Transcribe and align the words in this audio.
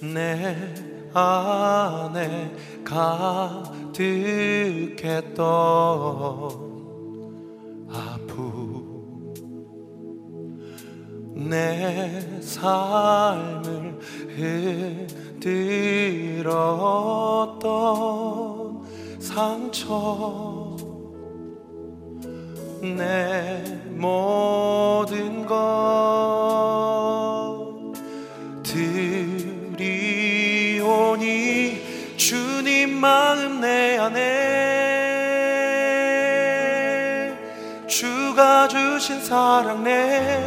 내 0.00 0.56
안에 1.12 2.54
가득했던 2.84 3.98
아픔 7.90 8.78
내 11.34 12.40
삶을 12.40 13.98
흔들었던 15.40 16.58
상처 19.18 20.76
내 22.82 23.62
모든 23.90 25.44
것. 25.46 27.17
마음 32.98 33.60
내 33.60 33.96
안에 33.98 34.88
주가 37.86 38.66
주신 38.68 39.24
사랑 39.24 39.84
내 39.84 40.38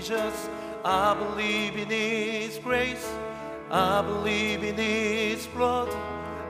Jesus. 0.05 0.49
I 0.83 1.15
believe 1.15 1.77
in 1.77 1.89
His 1.89 2.59
grace. 2.59 3.11
I 3.71 4.03
believe 4.03 4.63
in 4.63 4.75
His 4.75 5.47
blood. 5.47 5.89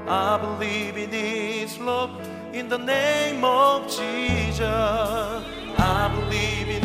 I 0.07 0.37
believe 0.37 0.97
in 0.97 1.09
His 1.09 1.79
love. 1.79 2.11
In 2.53 2.67
the 2.67 2.77
name 2.77 3.45
of 3.45 3.83
Jesus, 3.87 4.59
I 4.59 6.11
believe 6.13 6.67
in 6.67 6.84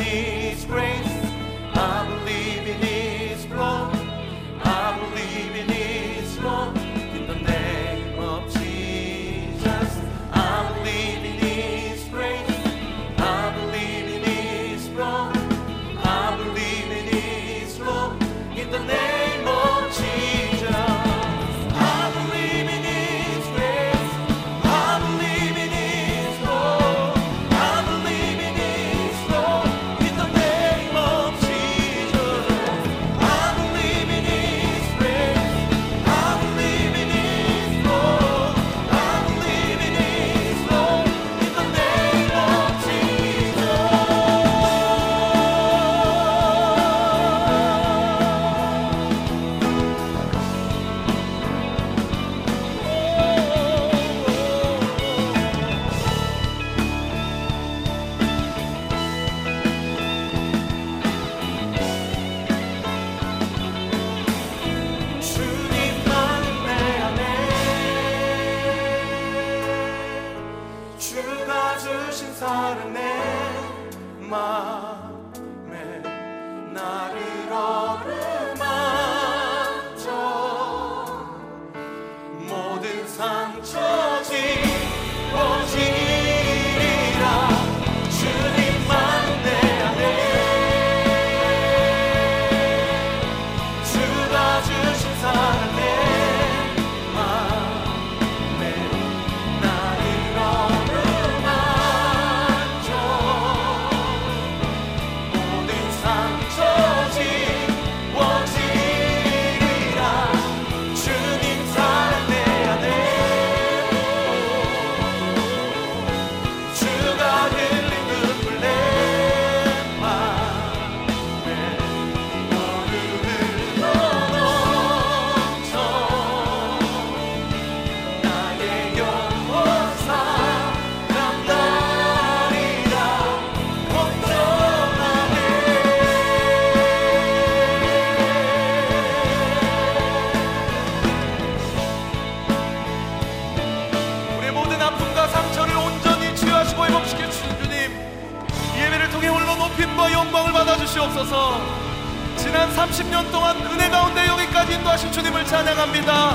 30년 152.71 153.31
동안 153.31 153.57
은혜 153.67 153.89
가운데 153.89 154.27
여기까지 154.27 154.75
인도하신 154.75 155.13
주님을 155.13 155.45
찬양합니다. 155.45 156.35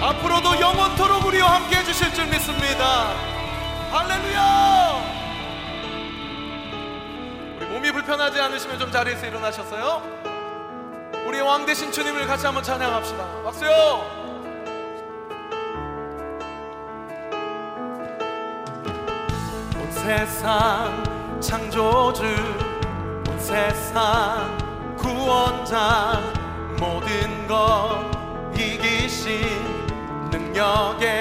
앞으로도 0.00 0.60
영원토록 0.60 1.24
우리와 1.26 1.56
함께 1.56 1.76
해주실 1.76 2.14
줄 2.14 2.26
믿습니다. 2.26 3.12
할렐루야! 3.90 5.18
우리 7.56 7.66
몸이 7.66 7.92
불편하지 7.92 8.40
않으시면 8.40 8.78
좀 8.78 8.92
자리에서 8.92 9.26
일어나셨어요? 9.26 10.02
우리 11.26 11.40
왕 11.40 11.66
대신 11.66 11.90
주님을 11.90 12.26
같이 12.26 12.46
한번 12.46 12.62
찬양합시다. 12.62 13.42
박수요! 13.44 13.70
온 19.76 19.92
세상 19.92 21.40
창조주 21.40 22.24
온 23.28 23.38
세상 23.40 24.67
구원자 24.98 26.20
모든 26.78 27.46
것 27.46 28.10
이기신 28.54 29.40
능력의 30.30 31.17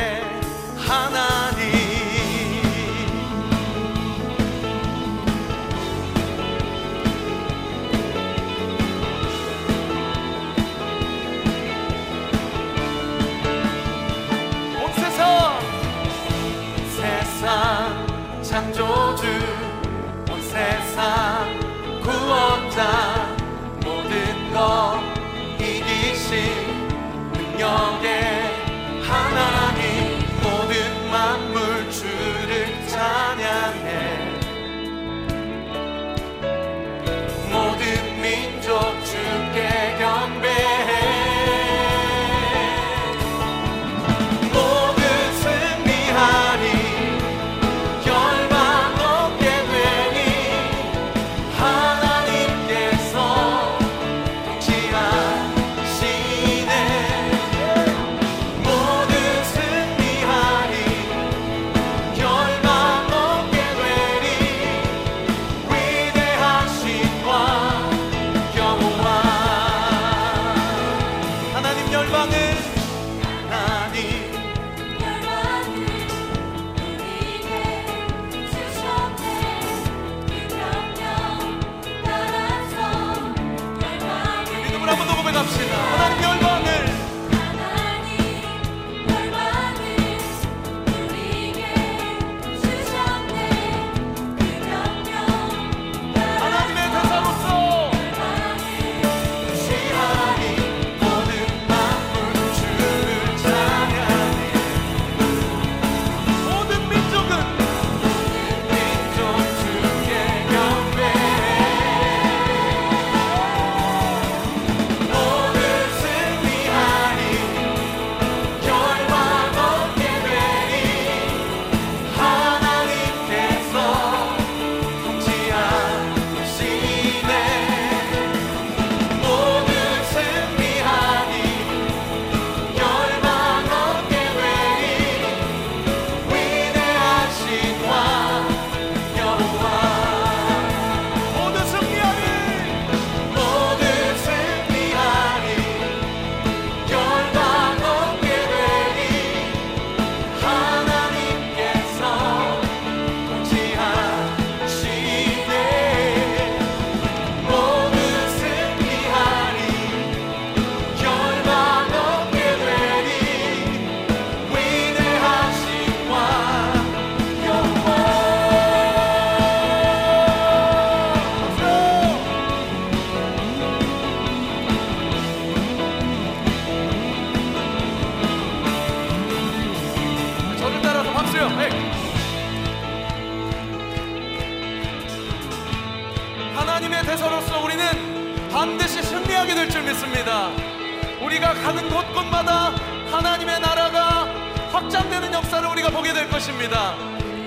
믿습니다. 196.67 196.95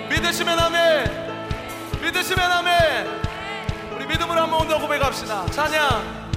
믿으시면 0.09 0.59
아멘. 0.59 2.01
믿으시면 2.01 2.53
아멘. 2.53 3.23
우리 3.95 4.07
믿음으로 4.07 4.41
한번 4.41 4.67
더 4.67 4.79
고백합시다. 4.79 5.47
찬양. 5.47 6.31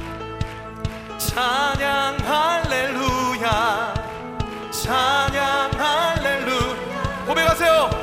찬양 1.18 2.18
할렐루야. 2.20 3.94
찬양 4.72 5.72
할렐루야. 5.78 7.26
고백하세요. 7.26 8.03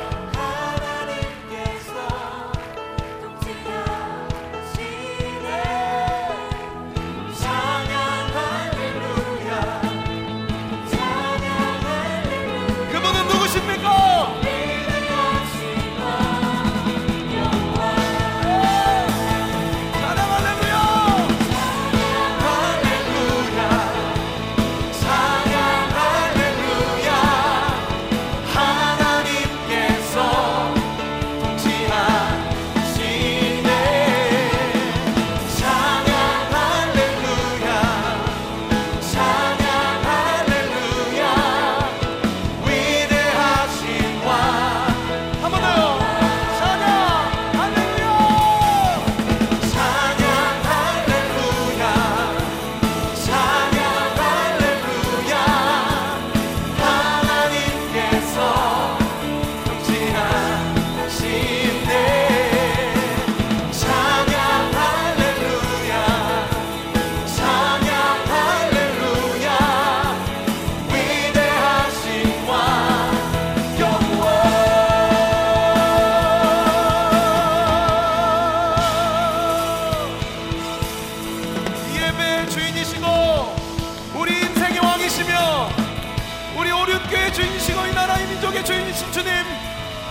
우리 86.61 86.71
오륜교의 86.71 87.33
주인이시고 87.33 87.87
이 87.87 87.91
나라의 87.91 88.27
민족의 88.27 88.63
주인이신 88.63 89.11
주님 89.11 89.31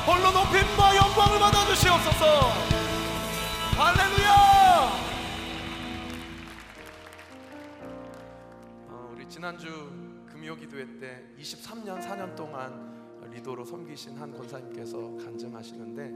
홀로 0.04 0.33
높임과 0.33 0.97
영광을 0.97 1.38
받아주시옵소서. 1.38 2.25
할렐루야! 3.78 4.90
어, 8.88 9.11
우리 9.12 9.28
지난주 9.28 9.69
금요 10.26 10.57
기도회 10.57 10.99
때 10.99 11.23
23년 11.38 12.00
4년 12.00 12.35
동안 12.35 13.21
리더로 13.30 13.64
섬기신 13.64 14.19
한 14.19 14.37
권사님께서 14.37 14.99
간증하시는데 15.25 16.11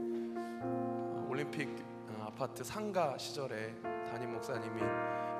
어, 0.63 1.27
올림픽 1.29 1.69
어, 2.09 2.25
아파트 2.27 2.61
상가 2.61 3.17
시절에 3.17 3.73
담임 4.11 4.33
목사님이 4.33 4.81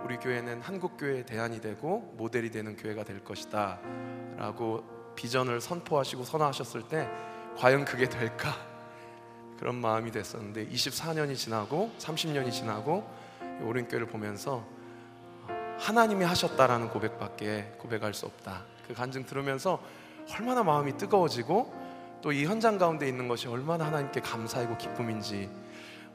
우리 0.05 0.17
교회는 0.17 0.61
한국 0.61 0.97
교회의 0.97 1.25
대안이 1.25 1.61
되고 1.61 2.13
모델이 2.15 2.51
되는 2.51 2.75
교회가 2.75 3.03
될 3.03 3.23
것이다 3.23 3.79
라고 4.37 4.83
비전을 5.15 5.59
선포하시고 5.59 6.23
선언하셨을 6.23 6.83
때 6.83 7.09
과연 7.57 7.85
그게 7.85 8.07
될까? 8.07 8.55
그런 9.57 9.73
마음이 9.73 10.11
됐었는데 10.11 10.67
24년이 10.67 11.35
지나고 11.35 11.91
30년이 11.97 12.51
지나고 12.51 13.03
오륜교회를 13.63 14.05
보면서 14.05 14.63
하나님이 15.79 16.23
하셨다라는 16.23 16.89
고백밖에 16.89 17.73
고백할 17.79 18.13
수 18.13 18.27
없다. 18.27 18.63
그 18.87 18.93
간증 18.93 19.25
들으면서 19.25 19.81
얼마나 20.37 20.61
마음이 20.61 20.97
뜨거워지고 20.97 21.73
또 22.21 22.31
이 22.31 22.45
현장 22.45 22.77
가운데 22.77 23.07
있는 23.07 23.27
것이 23.27 23.47
얼마나 23.47 23.87
하나님께 23.87 24.19
감사이고 24.19 24.77
기쁨인지 24.77 25.49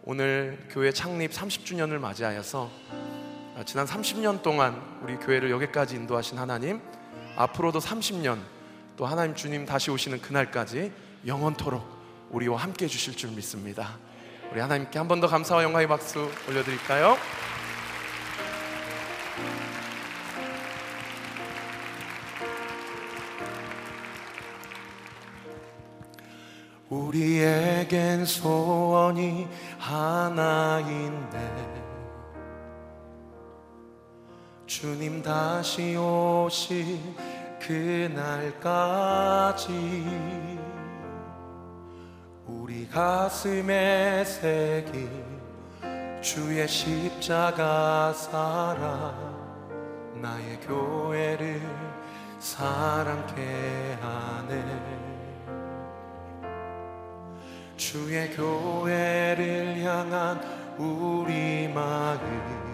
오늘 0.05 0.65
교회 0.71 0.93
창립 0.93 1.33
30주년을 1.33 1.99
맞이하여서 1.99 2.71
지난 3.67 3.87
30년 3.87 4.43
동안 4.43 4.81
우리 5.03 5.17
교회를 5.17 5.51
여기까지 5.51 5.97
인도하신 5.97 6.39
하나님 6.39 6.81
앞으로도 7.37 7.79
30년 7.79 8.39
또 8.97 9.07
하나님 9.07 9.35
주님 9.35 9.67
다시 9.67 9.91
오시는 9.91 10.21
그날까지 10.21 10.93
영원토록 11.27 11.85
우리와 12.31 12.59
함께 12.59 12.87
해주실 12.87 13.17
줄 13.17 13.31
믿습니다 13.31 13.99
우리 14.53 14.61
하나님께 14.61 14.99
한 14.99 15.09
번 15.09 15.21
더 15.21 15.27
감사와 15.27 15.63
영광의 15.63 15.89
박수 15.89 16.31
올려드릴까요? 16.49 17.17
우리에겐 26.89 28.25
소원이 28.25 29.47
하나인데 29.79 31.39
주님 34.81 35.23
다시 35.23 35.95
오실 35.95 36.99
그날까지 37.61 38.63
우리 42.47 42.89
가슴에 42.89 44.25
새긴 44.25 45.11
주의 46.23 46.67
십자가 46.67 48.11
사랑 48.15 49.15
나의 50.15 50.59
교회를 50.61 51.61
사랑케 52.39 53.99
하네. 54.01 54.65
주의 57.77 58.35
교회를 58.35 59.83
향한 59.83 60.41
우리 60.79 61.69
마음 61.69 62.70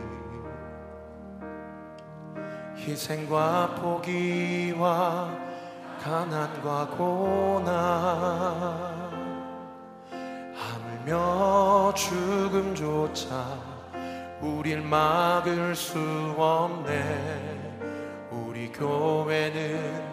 희생과 2.87 3.75
포기와 3.81 5.28
가난과 6.00 6.87
고난 6.97 7.66
하물며 10.55 11.93
죽음조차 11.95 13.59
우릴 14.40 14.83
막을 14.83 15.75
수 15.75 15.99
없네. 16.38 17.66
우리 18.31 18.71
교회는 18.71 20.05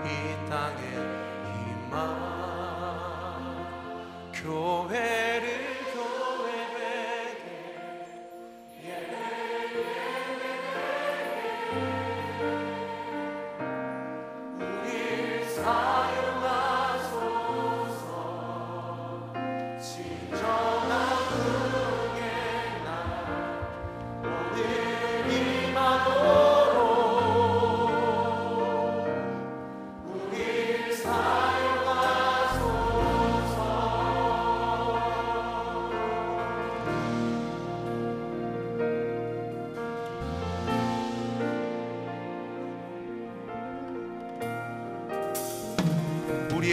이 0.00 0.48
땅에 0.48 0.80
희망 1.90 1.92
교회를 4.32 5.75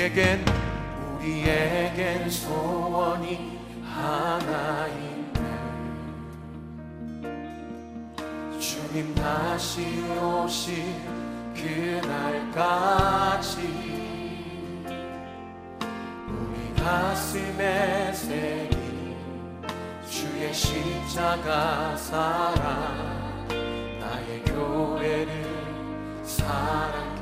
우리에겐 0.03 0.43
우리에겐 1.15 2.29
소원이 2.29 3.57
하나인데 3.85 5.39
주님 8.59 9.15
다시 9.15 10.03
오실 10.21 10.83
그날까지 11.55 13.61
우리 16.27 16.83
가슴에 16.83 18.11
새긴 18.11 19.15
주의 20.09 20.53
십자가 20.53 21.95
사랑 21.95 23.47
나의 24.01 24.43
교회를 24.43 25.45
사랑 26.23 27.12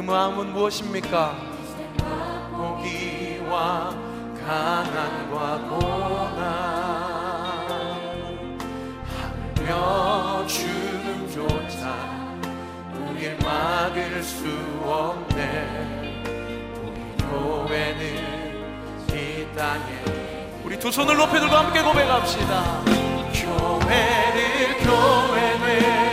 그 0.00 0.02
마음은 0.02 0.54
무엇입니까? 0.54 1.36
포기와 2.52 3.94
가난과 4.46 5.58
고난. 5.68 6.40
하며 9.58 10.46
죽음조차 10.46 11.94
우릴 12.94 13.36
막을 13.44 14.22
수 14.22 14.46
없네. 14.82 16.16
우리 16.82 16.98
교회는 17.18 18.00
이 19.10 19.54
땅에 19.54 20.48
우리 20.64 20.78
두 20.78 20.90
손을 20.90 21.14
높이 21.14 21.38
들고 21.38 21.54
함께 21.54 21.82
고백합시다. 21.82 22.84
교회를 23.34 24.78
교회 24.78 25.58
되 25.58 26.09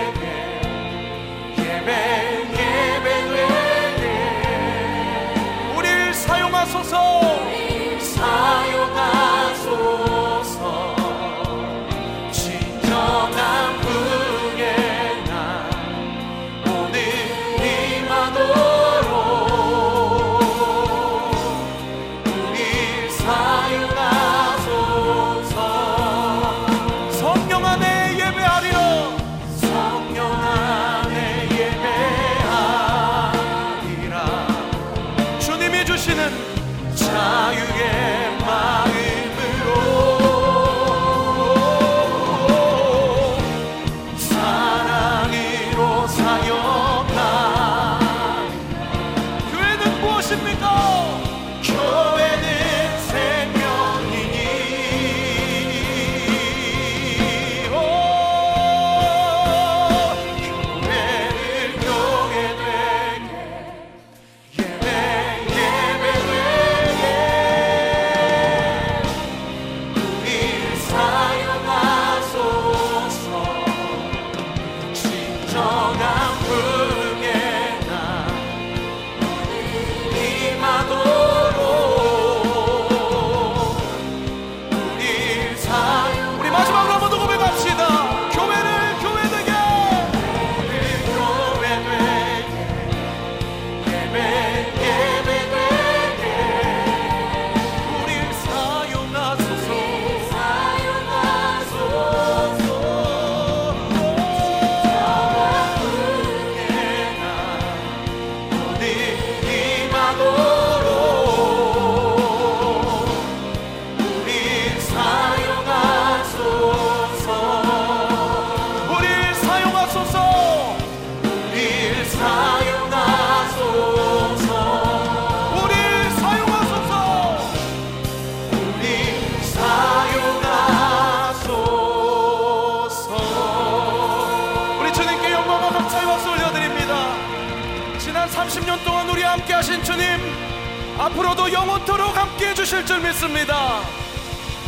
영원토록 141.51 142.15
함께 142.15 142.49
해주실 142.49 142.85
줄 142.85 142.99
믿습니다. 142.99 143.81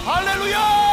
할렐루야! 0.06 0.89